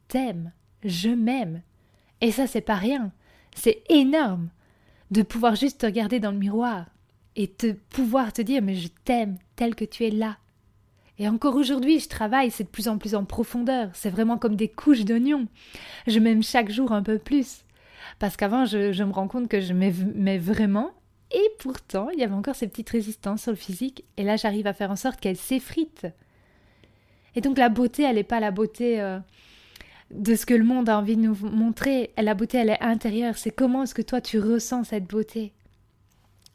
[0.08, 0.52] t'aime,
[0.84, 1.62] je m'aime.
[2.20, 3.12] Et ça, c'est pas rien.
[3.54, 4.50] C'est énorme
[5.10, 6.86] de pouvoir juste te regarder dans le miroir
[7.36, 10.38] et te pouvoir te dire mais je t'aime tel que tu es là.
[11.18, 14.54] Et encore aujourd'hui, je travaille, c'est de plus en plus en profondeur, c'est vraiment comme
[14.54, 15.48] des couches d'oignons.
[16.06, 17.64] Je m'aime chaque jour un peu plus.
[18.20, 20.92] Parce qu'avant, je, me rends compte que je m'aimais vraiment,
[21.32, 24.66] et pourtant, il y avait encore ces petites résistances sur le physique, et là, j'arrive
[24.66, 26.06] à faire en sorte qu'elles s'effritent.
[27.34, 29.18] Et donc, la beauté, elle n'est pas la beauté euh,
[30.12, 32.10] de ce que le monde a envie de nous montrer.
[32.16, 33.36] La beauté, elle est intérieure.
[33.36, 35.52] C'est comment est-ce que toi, tu ressens cette beauté?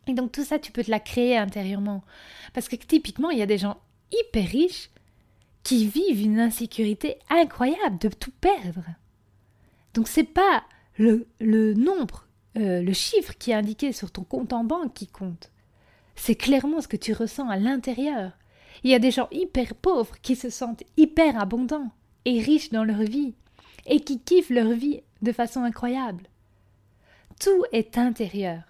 [0.08, 2.04] Et donc tout ça, tu peux te la créer intérieurement.
[2.54, 3.78] Parce que typiquement, il y a des gens
[4.12, 4.90] hyper riches
[5.64, 8.84] qui vivent une insécurité incroyable de tout perdre.
[9.94, 10.64] Donc c'est pas
[10.98, 15.08] le, le nombre, euh, le chiffre qui est indiqué sur ton compte en banque qui
[15.08, 15.52] compte.
[16.16, 18.34] C'est clairement ce que tu ressens à l'intérieur.
[18.84, 21.92] Il y a des gens hyper pauvres qui se sentent hyper abondants
[22.26, 23.34] et riches dans leur vie
[23.86, 26.24] et qui kiffent leur vie de façon incroyable.
[27.40, 28.62] Tout est intérieur.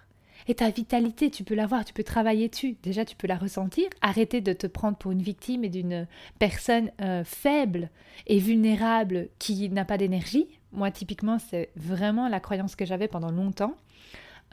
[0.46, 2.76] Et ta vitalité, tu peux l'avoir, tu peux travailler dessus.
[2.82, 3.86] Déjà, tu peux la ressentir.
[4.00, 6.06] Arrêter de te prendre pour une victime et d'une
[6.38, 7.90] personne euh, faible
[8.26, 10.46] et vulnérable qui n'a pas d'énergie.
[10.72, 13.74] Moi, typiquement, c'est vraiment la croyance que j'avais pendant longtemps.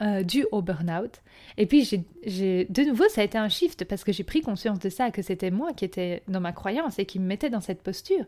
[0.00, 1.20] Euh, dû au burn-out.
[1.58, 4.80] Et puis, j'ai, de nouveau, ça a été un shift parce que j'ai pris conscience
[4.80, 7.60] de ça, que c'était moi qui étais dans ma croyance et qui me mettait dans
[7.60, 8.24] cette posture.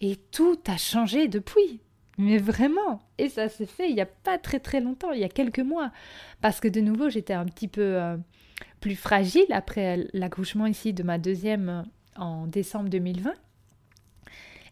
[0.00, 1.80] Et tout a changé depuis.
[2.18, 5.24] Mais vraiment Et ça s'est fait il n'y a pas très très longtemps, il y
[5.24, 5.90] a quelques mois.
[6.40, 8.16] Parce que de nouveau, j'étais un petit peu euh,
[8.80, 11.82] plus fragile après l'accouchement ici de ma deuxième euh,
[12.16, 13.32] en décembre 2020.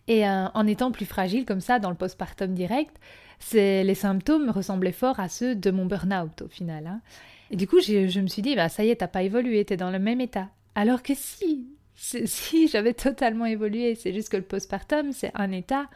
[0.08, 2.96] Et euh, en étant plus fragile comme ça dans le postpartum direct,
[3.54, 6.86] les symptômes ressemblaient fort à ceux de mon burn-out au final.
[6.86, 7.00] Hein.
[7.50, 9.76] Et du coup, je me suis dit, bah, ça y est, t'as pas évolué, t'es
[9.76, 10.48] dans le même état.
[10.74, 15.88] Alors que si, si j'avais totalement évolué, c'est juste que le postpartum, c'est un état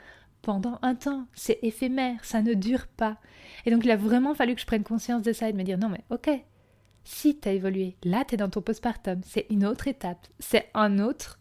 [0.44, 1.26] pendant un temps.
[1.35, 3.16] C'est éphémère, ça ne dure pas.
[3.66, 5.64] Et donc il a vraiment fallu que je prenne conscience de ça et de me
[5.64, 6.30] dire non mais ok,
[7.04, 10.70] si tu as évolué, là tu es dans ton postpartum, c'est une autre étape, c'est
[10.74, 11.38] un autre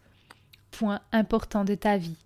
[0.70, 2.16] point important de ta vie.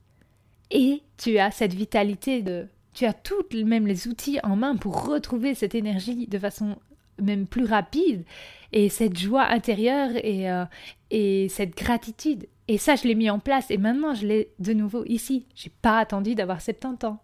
[0.71, 5.07] Et tu as cette vitalité de Tu as toutes même les outils en main pour
[5.07, 6.77] retrouver cette énergie de façon
[7.21, 8.25] même plus rapide
[8.73, 10.65] et cette joie intérieure et, euh,
[11.11, 12.47] et cette gratitude.
[12.69, 15.47] Et ça, je l'ai mis en place et maintenant je l'ai de nouveau ici.
[15.55, 17.23] J'ai pas attendu d'avoir 70 ans.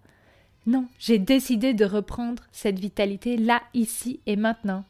[0.66, 4.84] Non, j'ai décidé de reprendre cette vitalité là, ici et maintenant.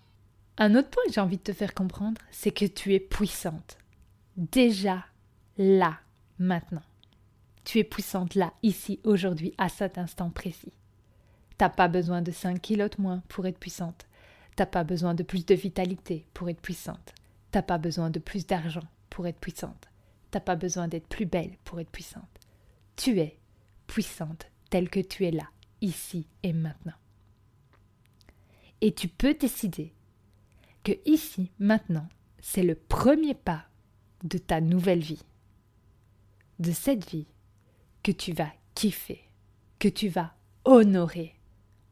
[0.56, 3.78] Un autre point que j'ai envie de te faire comprendre, c'est que tu es puissante.
[4.36, 5.04] Déjà,
[5.58, 5.98] là,
[6.38, 6.82] maintenant.
[7.64, 10.72] Tu es puissante là, ici, aujourd'hui, à cet instant précis.
[11.58, 14.06] T'as pas besoin de 5 kilos de moins pour être puissante.
[14.54, 17.14] T'as pas besoin de plus de vitalité pour être puissante.
[17.50, 19.88] T'as pas besoin de plus d'argent pour être puissante.
[20.34, 22.40] T'as pas besoin d'être plus belle pour être puissante.
[22.96, 23.38] Tu es
[23.86, 25.48] puissante telle que tu es là,
[25.80, 26.98] ici et maintenant.
[28.80, 29.94] Et tu peux décider
[30.82, 32.08] que ici, maintenant,
[32.40, 33.66] c'est le premier pas
[34.24, 35.22] de ta nouvelle vie,
[36.58, 37.28] de cette vie
[38.02, 39.22] que tu vas kiffer,
[39.78, 41.36] que tu vas honorer.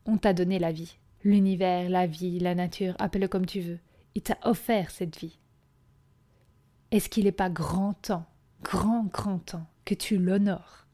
[0.04, 3.78] On t'a donné la vie, l'univers, la vie, la nature, appelle-le comme tu veux.
[4.16, 5.38] Il t'a offert cette vie.
[6.90, 8.26] Est-ce qu'il n'est pas grand temps,
[8.62, 10.86] grand, grand temps que tu l'honores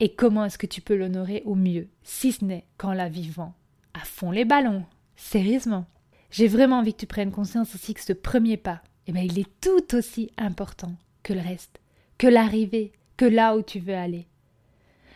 [0.00, 3.54] Et comment est-ce que tu peux l'honorer au mieux, si ce n'est qu'en la vivant
[3.94, 4.84] à fond les ballons
[5.16, 5.86] Sérieusement?
[6.30, 9.38] J'ai vraiment envie que tu prennes conscience aussi que ce premier pas, eh ben, il
[9.38, 11.80] est tout aussi important que le reste,
[12.18, 14.26] que l'arrivée, que là où tu veux aller.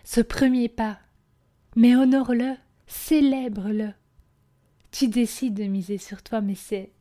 [0.05, 0.99] Ce premier pas,
[1.75, 2.55] mais honore-le,
[2.87, 3.91] célèbre-le.
[4.91, 6.93] Tu décides de miser sur toi, mais c'est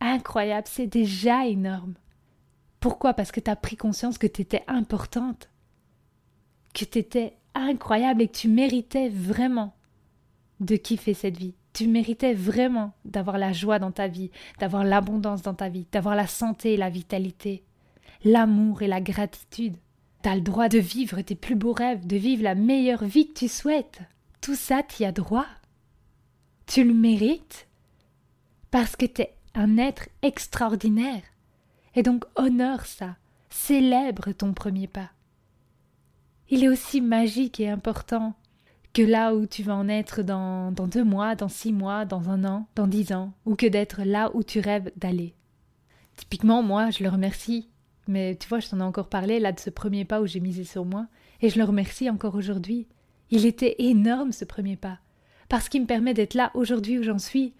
[0.00, 1.94] incroyable, c'est déjà énorme.
[2.84, 3.14] Pourquoi?
[3.14, 5.48] Parce que tu as pris conscience que tu étais importante,
[6.74, 9.74] que tu étais incroyable et que tu méritais vraiment
[10.60, 15.40] de kiffer cette vie tu méritais vraiment d'avoir la joie dans ta vie, d'avoir l'abondance
[15.40, 17.64] dans ta vie, d'avoir la santé et la vitalité,
[18.22, 19.76] l'amour et la gratitude.
[20.22, 23.26] Tu as le droit de vivre tes plus beaux rêves, de vivre la meilleure vie
[23.26, 24.02] que tu souhaites.
[24.40, 25.46] Tout ça, tu y as droit.
[26.66, 27.66] Tu le mérites
[28.70, 31.22] parce que tu es un être extraordinaire.
[31.94, 33.16] Et donc honore ça,
[33.50, 35.10] célèbre ton premier pas.
[36.50, 38.34] Il est aussi magique et important
[38.92, 42.44] que là où tu vas en être dans, deux mois, dans six mois, dans un
[42.44, 45.34] an, dans dix ans, ou que d'être là où tu rêves d'aller.
[46.16, 47.68] Typiquement, moi, je le remercie,
[48.06, 50.38] mais tu vois, je t'en ai encore parlé là de ce premier pas où j'ai
[50.38, 51.08] misé sur moi,
[51.40, 52.86] et je le remercie encore aujourd'hui.
[53.30, 54.98] Il était énorme ce premier pas,
[55.48, 57.52] parce qu'il me permet d'être là aujourd'hui où j'en suis.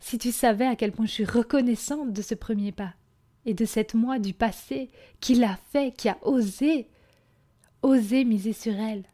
[0.00, 2.94] Si tu savais à quel point je suis reconnaissante de ce premier pas,
[3.46, 6.88] et de cette moi du passé qui l'a fait, qui a osé,
[7.82, 9.04] osé miser sur elle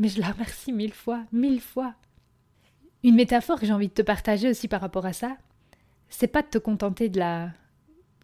[0.00, 1.94] mais je la remercie mille fois, mille fois.
[3.04, 5.36] Une métaphore que j'ai envie de te partager aussi par rapport à ça,
[6.08, 7.50] c'est pas de te contenter de la.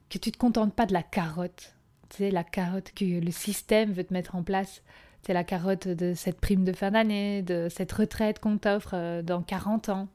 [0.09, 1.74] que tu te contentes pas de la carotte.
[2.09, 4.82] Tu sais, la carotte que le système veut te mettre en place.
[5.22, 9.22] C'est la carotte de cette prime de fin d'année, de cette retraite qu'on t'offre euh,
[9.22, 10.09] dans 40 ans.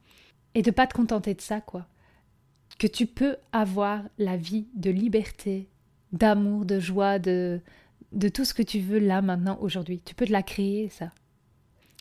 [0.56, 1.86] Et de pas te contenter de ça, quoi.
[2.82, 5.70] Que tu peux avoir la vie de liberté,
[6.13, 7.62] d'amour, de joie, de,
[8.12, 10.02] de tout ce que tu veux là, maintenant, aujourd'hui.
[10.04, 11.12] Tu peux te la créer, ça.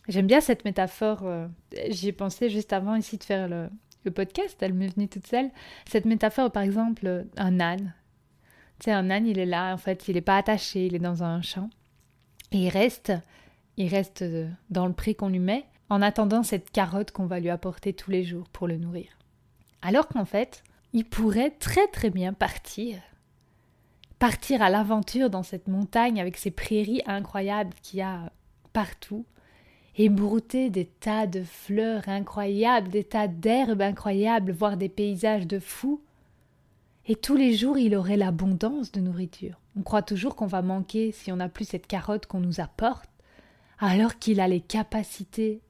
[0.08, 1.24] J'aime bien cette métaphore.
[1.24, 1.48] Euh,
[1.90, 3.68] j'y ai pensé juste avant ici de faire le,
[4.10, 4.56] podcast.
[4.62, 5.50] Elle m'est venue toute seule.
[5.84, 7.92] Cette métaphore, par exemple, un âne.
[8.78, 9.74] Tu sais, un âne, il est là.
[9.74, 10.86] En fait, il n'est pas attaché.
[10.86, 11.68] Il est dans un champ.
[12.52, 13.12] Et il reste,
[13.76, 14.24] il reste
[14.70, 18.10] dans le pré qu'on lui met en attendant cette carotte qu'on va lui apporter tous
[18.10, 19.18] les jours pour le nourrir.
[19.82, 20.62] Alors qu'en fait,
[20.92, 22.98] il pourrait très très bien partir.
[24.18, 28.32] Partir à l'aventure dans cette montagne avec ces prairies incroyables qu'il y a
[28.72, 29.24] partout
[29.96, 36.02] ébrouter des tas de fleurs incroyables, des tas d'herbes incroyables, voire des paysages de fous.
[37.06, 39.60] Et tous les jours il aurait l'abondance de nourriture.
[39.76, 43.10] On croit toujours qu'on va manquer si on n'a plus cette carotte qu'on nous apporte,
[43.78, 45.60] alors qu'il a les capacités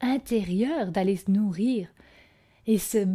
[0.00, 1.88] intérieures d'aller se nourrir
[2.66, 3.06] et ce,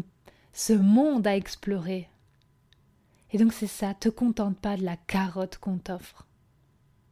[0.56, 2.08] ce monde à explorer.
[3.32, 6.26] Et donc c'est ça, te contente pas de la carotte qu'on t'offre,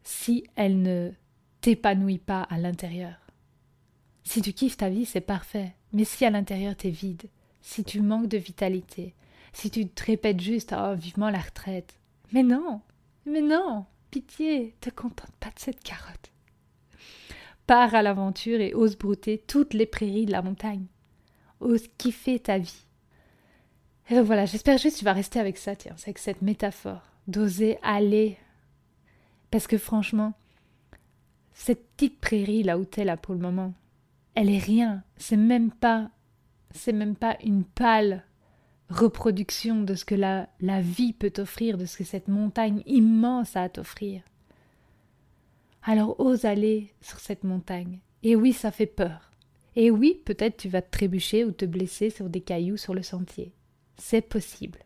[0.04, 1.12] si elle ne
[1.60, 3.16] t'épanouit pas à l'intérieur.
[4.24, 5.76] Si tu kiffes ta vie, c'est parfait.
[5.92, 7.24] Mais si à l'intérieur t'es vide,
[7.62, 9.14] si tu manques de vitalité,
[9.52, 12.00] si tu te répètes juste oh vivement la retraite.
[12.32, 12.80] Mais non,
[13.26, 16.32] mais non, pitié, te contente pas de cette carotte.
[17.68, 20.86] Pars à l'aventure et ose brouter toutes les prairies de la montagne.
[21.60, 22.86] Ose kiffer ta vie.
[24.22, 28.38] Voilà, j'espère juste que tu vas rester avec ça, tiens, avec cette métaphore, d'oser aller.
[29.50, 30.34] Parce que franchement,
[31.54, 33.74] cette petite prairie là où t'es là pour le moment,
[34.36, 35.04] elle est rien.
[35.18, 36.10] C'est même pas,
[36.72, 38.24] c'est même pas une pâle
[38.90, 43.56] reproduction de ce que la, la vie peut t'offrir, de ce que cette montagne immense
[43.56, 44.22] a à t'offrir.
[45.84, 48.00] Alors ose aller sur cette montagne.
[48.22, 49.32] Et oui, ça fait peur.
[49.76, 53.04] Et oui, peut-être tu vas te trébucher ou te blesser sur des cailloux sur le
[53.04, 53.54] sentier.
[53.98, 54.80] C'est possible.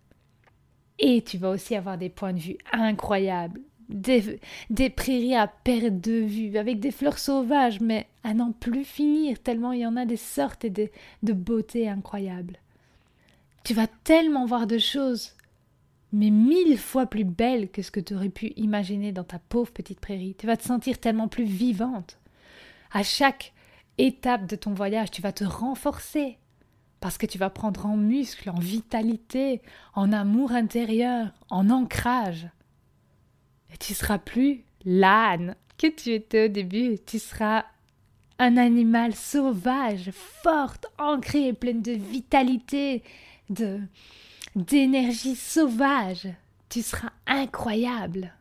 [0.99, 4.39] Et tu vas aussi avoir des points de vue incroyables, des,
[4.69, 9.39] des, prairies à perte de vue, avec des fleurs sauvages, mais à n'en plus finir,
[9.41, 10.89] tellement il y en a des sortes et de,
[11.23, 12.57] de beauté incroyables.
[13.63, 15.33] Tu vas tellement voir de choses,
[16.11, 19.71] mais mille fois plus belles que ce que tu aurais pu imaginer dans ta pauvre
[19.71, 20.35] petite prairie.
[20.37, 22.17] Tu vas te sentir tellement plus vivante.
[22.91, 23.53] À chaque
[23.97, 26.37] étape de ton voyage, tu vas te renforcer,
[26.99, 29.61] parce que tu vas prendre en muscle, en vitalité,
[29.93, 32.49] en amour intérieur, en ancrage.
[33.73, 37.65] Et tu seras plus l'âne que tu étais au début, tu seras
[38.39, 43.03] un animal sauvage, forte, ancré, pleine de vitalité,
[43.49, 43.79] de
[44.55, 46.27] d'énergie sauvage.
[46.69, 48.33] Tu seras incroyable.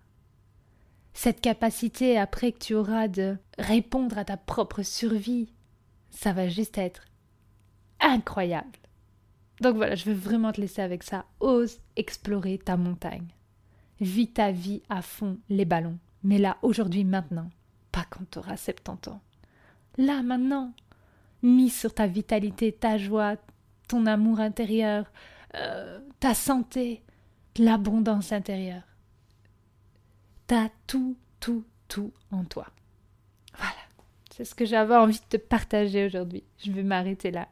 [1.13, 5.53] Cette capacité après que tu auras de répondre à ta propre survie,
[6.11, 7.03] ça va juste être
[8.01, 8.79] incroyable.
[9.61, 11.25] Donc voilà, je veux vraiment te laisser avec ça.
[11.41, 13.29] Ose explorer ta montagne.
[14.01, 15.99] Vis ta vie à fond, les ballons.
[16.23, 17.51] Mais là, aujourd'hui, maintenant.
[17.93, 19.21] Pas quand tu auras 70 ans.
[19.97, 20.75] Là, maintenant.
[21.43, 23.37] Mise sur ta vitalité, ta joie,
[23.89, 25.11] ton amour intérieur,
[25.55, 27.03] euh, ta santé,
[27.59, 28.83] l'abondance intérieure.
[30.47, 32.67] T'as tout, tout, tout en toi.
[33.57, 33.73] Voilà.
[34.31, 36.45] C'est ce que j'avais envie de te partager aujourd'hui.
[36.59, 37.49] Je vais m'arrêter là.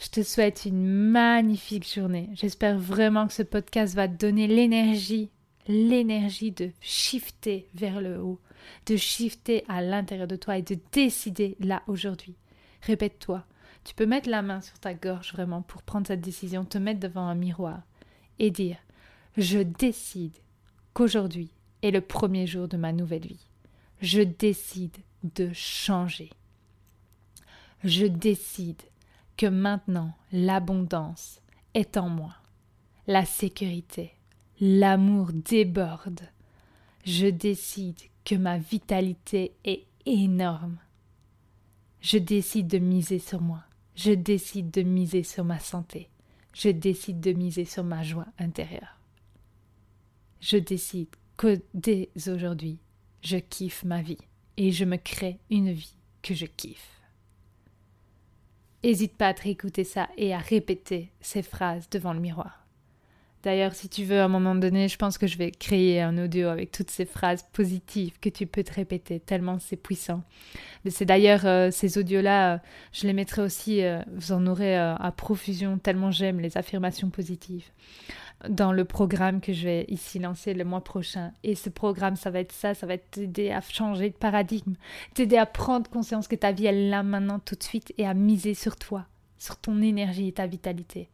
[0.00, 2.30] Je te souhaite une magnifique journée.
[2.32, 5.28] J'espère vraiment que ce podcast va te donner l'énergie,
[5.68, 8.40] l'énergie de shifter vers le haut,
[8.86, 12.34] de shifter à l'intérieur de toi et de décider là aujourd'hui.
[12.80, 13.44] Répète-toi.
[13.84, 17.00] Tu peux mettre la main sur ta gorge vraiment pour prendre cette décision, te mettre
[17.00, 17.82] devant un miroir
[18.38, 18.78] et dire
[19.36, 20.36] Je décide
[20.94, 21.50] qu'aujourd'hui
[21.82, 23.50] est le premier jour de ma nouvelle vie.
[24.00, 24.96] Je décide
[25.36, 26.30] de changer.
[27.84, 28.80] Je décide
[29.46, 31.40] maintenant l'abondance
[31.74, 32.34] est en moi,
[33.06, 34.12] la sécurité,
[34.60, 36.20] l'amour déborde.
[37.04, 40.78] Je décide que ma vitalité est énorme.
[42.00, 43.64] Je décide de miser sur moi.
[43.94, 46.08] Je décide de miser sur ma santé.
[46.52, 48.98] Je décide de miser sur ma joie intérieure.
[50.40, 52.78] Je décide que dès aujourd'hui,
[53.22, 54.18] je kiffe ma vie
[54.56, 56.99] et je me crée une vie que je kiffe.
[58.82, 62.60] Hésite pas à te réécouter ça et à répéter ces phrases devant le miroir.
[63.42, 66.18] D'ailleurs, si tu veux, à un moment donné, je pense que je vais créer un
[66.18, 70.22] audio avec toutes ces phrases positives que tu peux te répéter, tellement c'est puissant.
[70.84, 72.58] Mais c'est d'ailleurs euh, ces audios-là, euh,
[72.92, 77.70] je les mettrai aussi, euh, vous en aurez à profusion, tellement j'aime les affirmations positives
[78.48, 81.32] dans le programme que je vais ici lancer le mois prochain.
[81.42, 84.74] Et ce programme, ça va être ça, ça va t'aider à changer de paradigme,
[85.14, 88.06] t'aider à prendre conscience que ta vie, elle est là maintenant tout de suite et
[88.06, 89.06] à miser sur toi,
[89.38, 91.10] sur ton énergie et ta vitalité.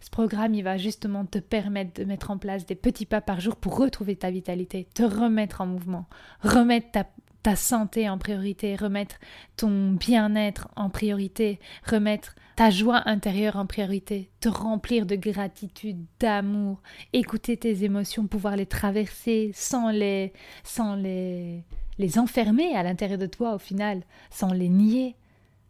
[0.00, 3.40] Ce programme, il va justement te permettre de mettre en place des petits pas par
[3.40, 6.06] jour pour retrouver ta vitalité, te remettre en mouvement,
[6.42, 7.06] remettre ta,
[7.42, 9.16] ta santé en priorité, remettre
[9.56, 16.80] ton bien-être en priorité, remettre ta joie intérieure en priorité, te remplir de gratitude, d'amour,
[17.12, 20.32] écouter tes émotions, pouvoir les traverser sans les
[20.64, 21.62] sans les
[21.98, 25.16] les enfermer à l'intérieur de toi au final, sans les nier.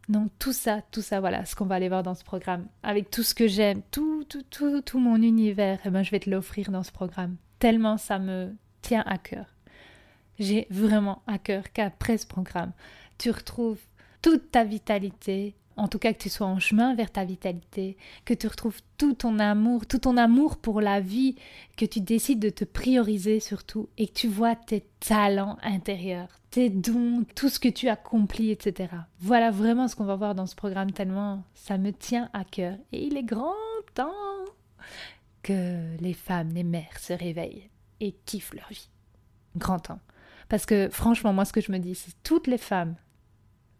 [0.08, 2.66] Non, tout ça, tout ça, voilà, ce qu'on va aller voir dans ce programme.
[2.84, 6.20] Avec tout ce que j'aime, tout, tout, tout, tout mon univers, eh ben, je vais
[6.20, 7.36] te l'offrir dans ce programme.
[7.58, 9.46] Tellement ça me tient à cœur.
[10.38, 12.72] J'ai vraiment à cœur qu'après ce programme,
[13.18, 13.80] tu retrouves
[14.22, 18.34] toute ta vitalité, en tout cas que tu sois en chemin vers ta vitalité, que
[18.34, 21.36] tu retrouves tout ton amour, tout ton amour pour la vie,
[21.76, 26.70] que tu décides de te prioriser surtout et que tu vois tes talents intérieurs, tes
[26.70, 28.88] dons, tout ce que tu accomplis, etc.
[29.20, 32.76] Voilà vraiment ce qu'on va voir dans ce programme tellement ça me tient à cœur
[32.92, 33.52] et il est grand
[33.94, 34.12] temps
[35.42, 38.88] que les femmes, les mères se réveillent et kiffent leur vie.
[39.56, 40.00] Grand temps.
[40.48, 42.96] Parce que franchement, moi, ce que je me dis, c'est toutes les femmes,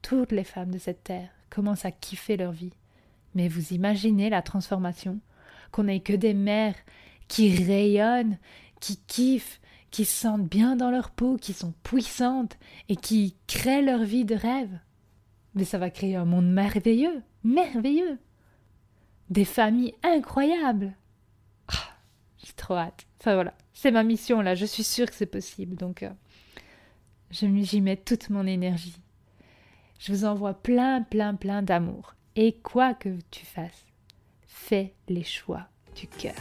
[0.02, 2.74] toutes les femmes de cette terre commencent à kiffer leur vie.
[3.34, 5.20] Mais vous imaginez la transformation
[5.72, 6.76] Qu'on n'ait que des mères
[7.28, 8.36] qui rayonnent,
[8.78, 12.58] qui kiffent, qui se sentent bien dans leur peau, qui sont puissantes
[12.90, 14.78] et qui créent leur vie de rêve.
[15.54, 18.18] Mais ça va créer un monde merveilleux, merveilleux.
[19.30, 20.92] Des familles incroyables.
[21.68, 21.96] Ah,
[22.36, 23.06] j'ai trop hâte.
[23.18, 25.74] Enfin voilà, c'est ma mission là, je suis sûre que c'est possible.
[25.76, 26.10] Donc euh,
[27.30, 29.00] J'y mets toute mon énergie.
[29.98, 32.14] Je vous envoie plein, plein, plein d'amour.
[32.34, 33.86] Et quoi que tu fasses,
[34.46, 36.34] fais les choix du cœur.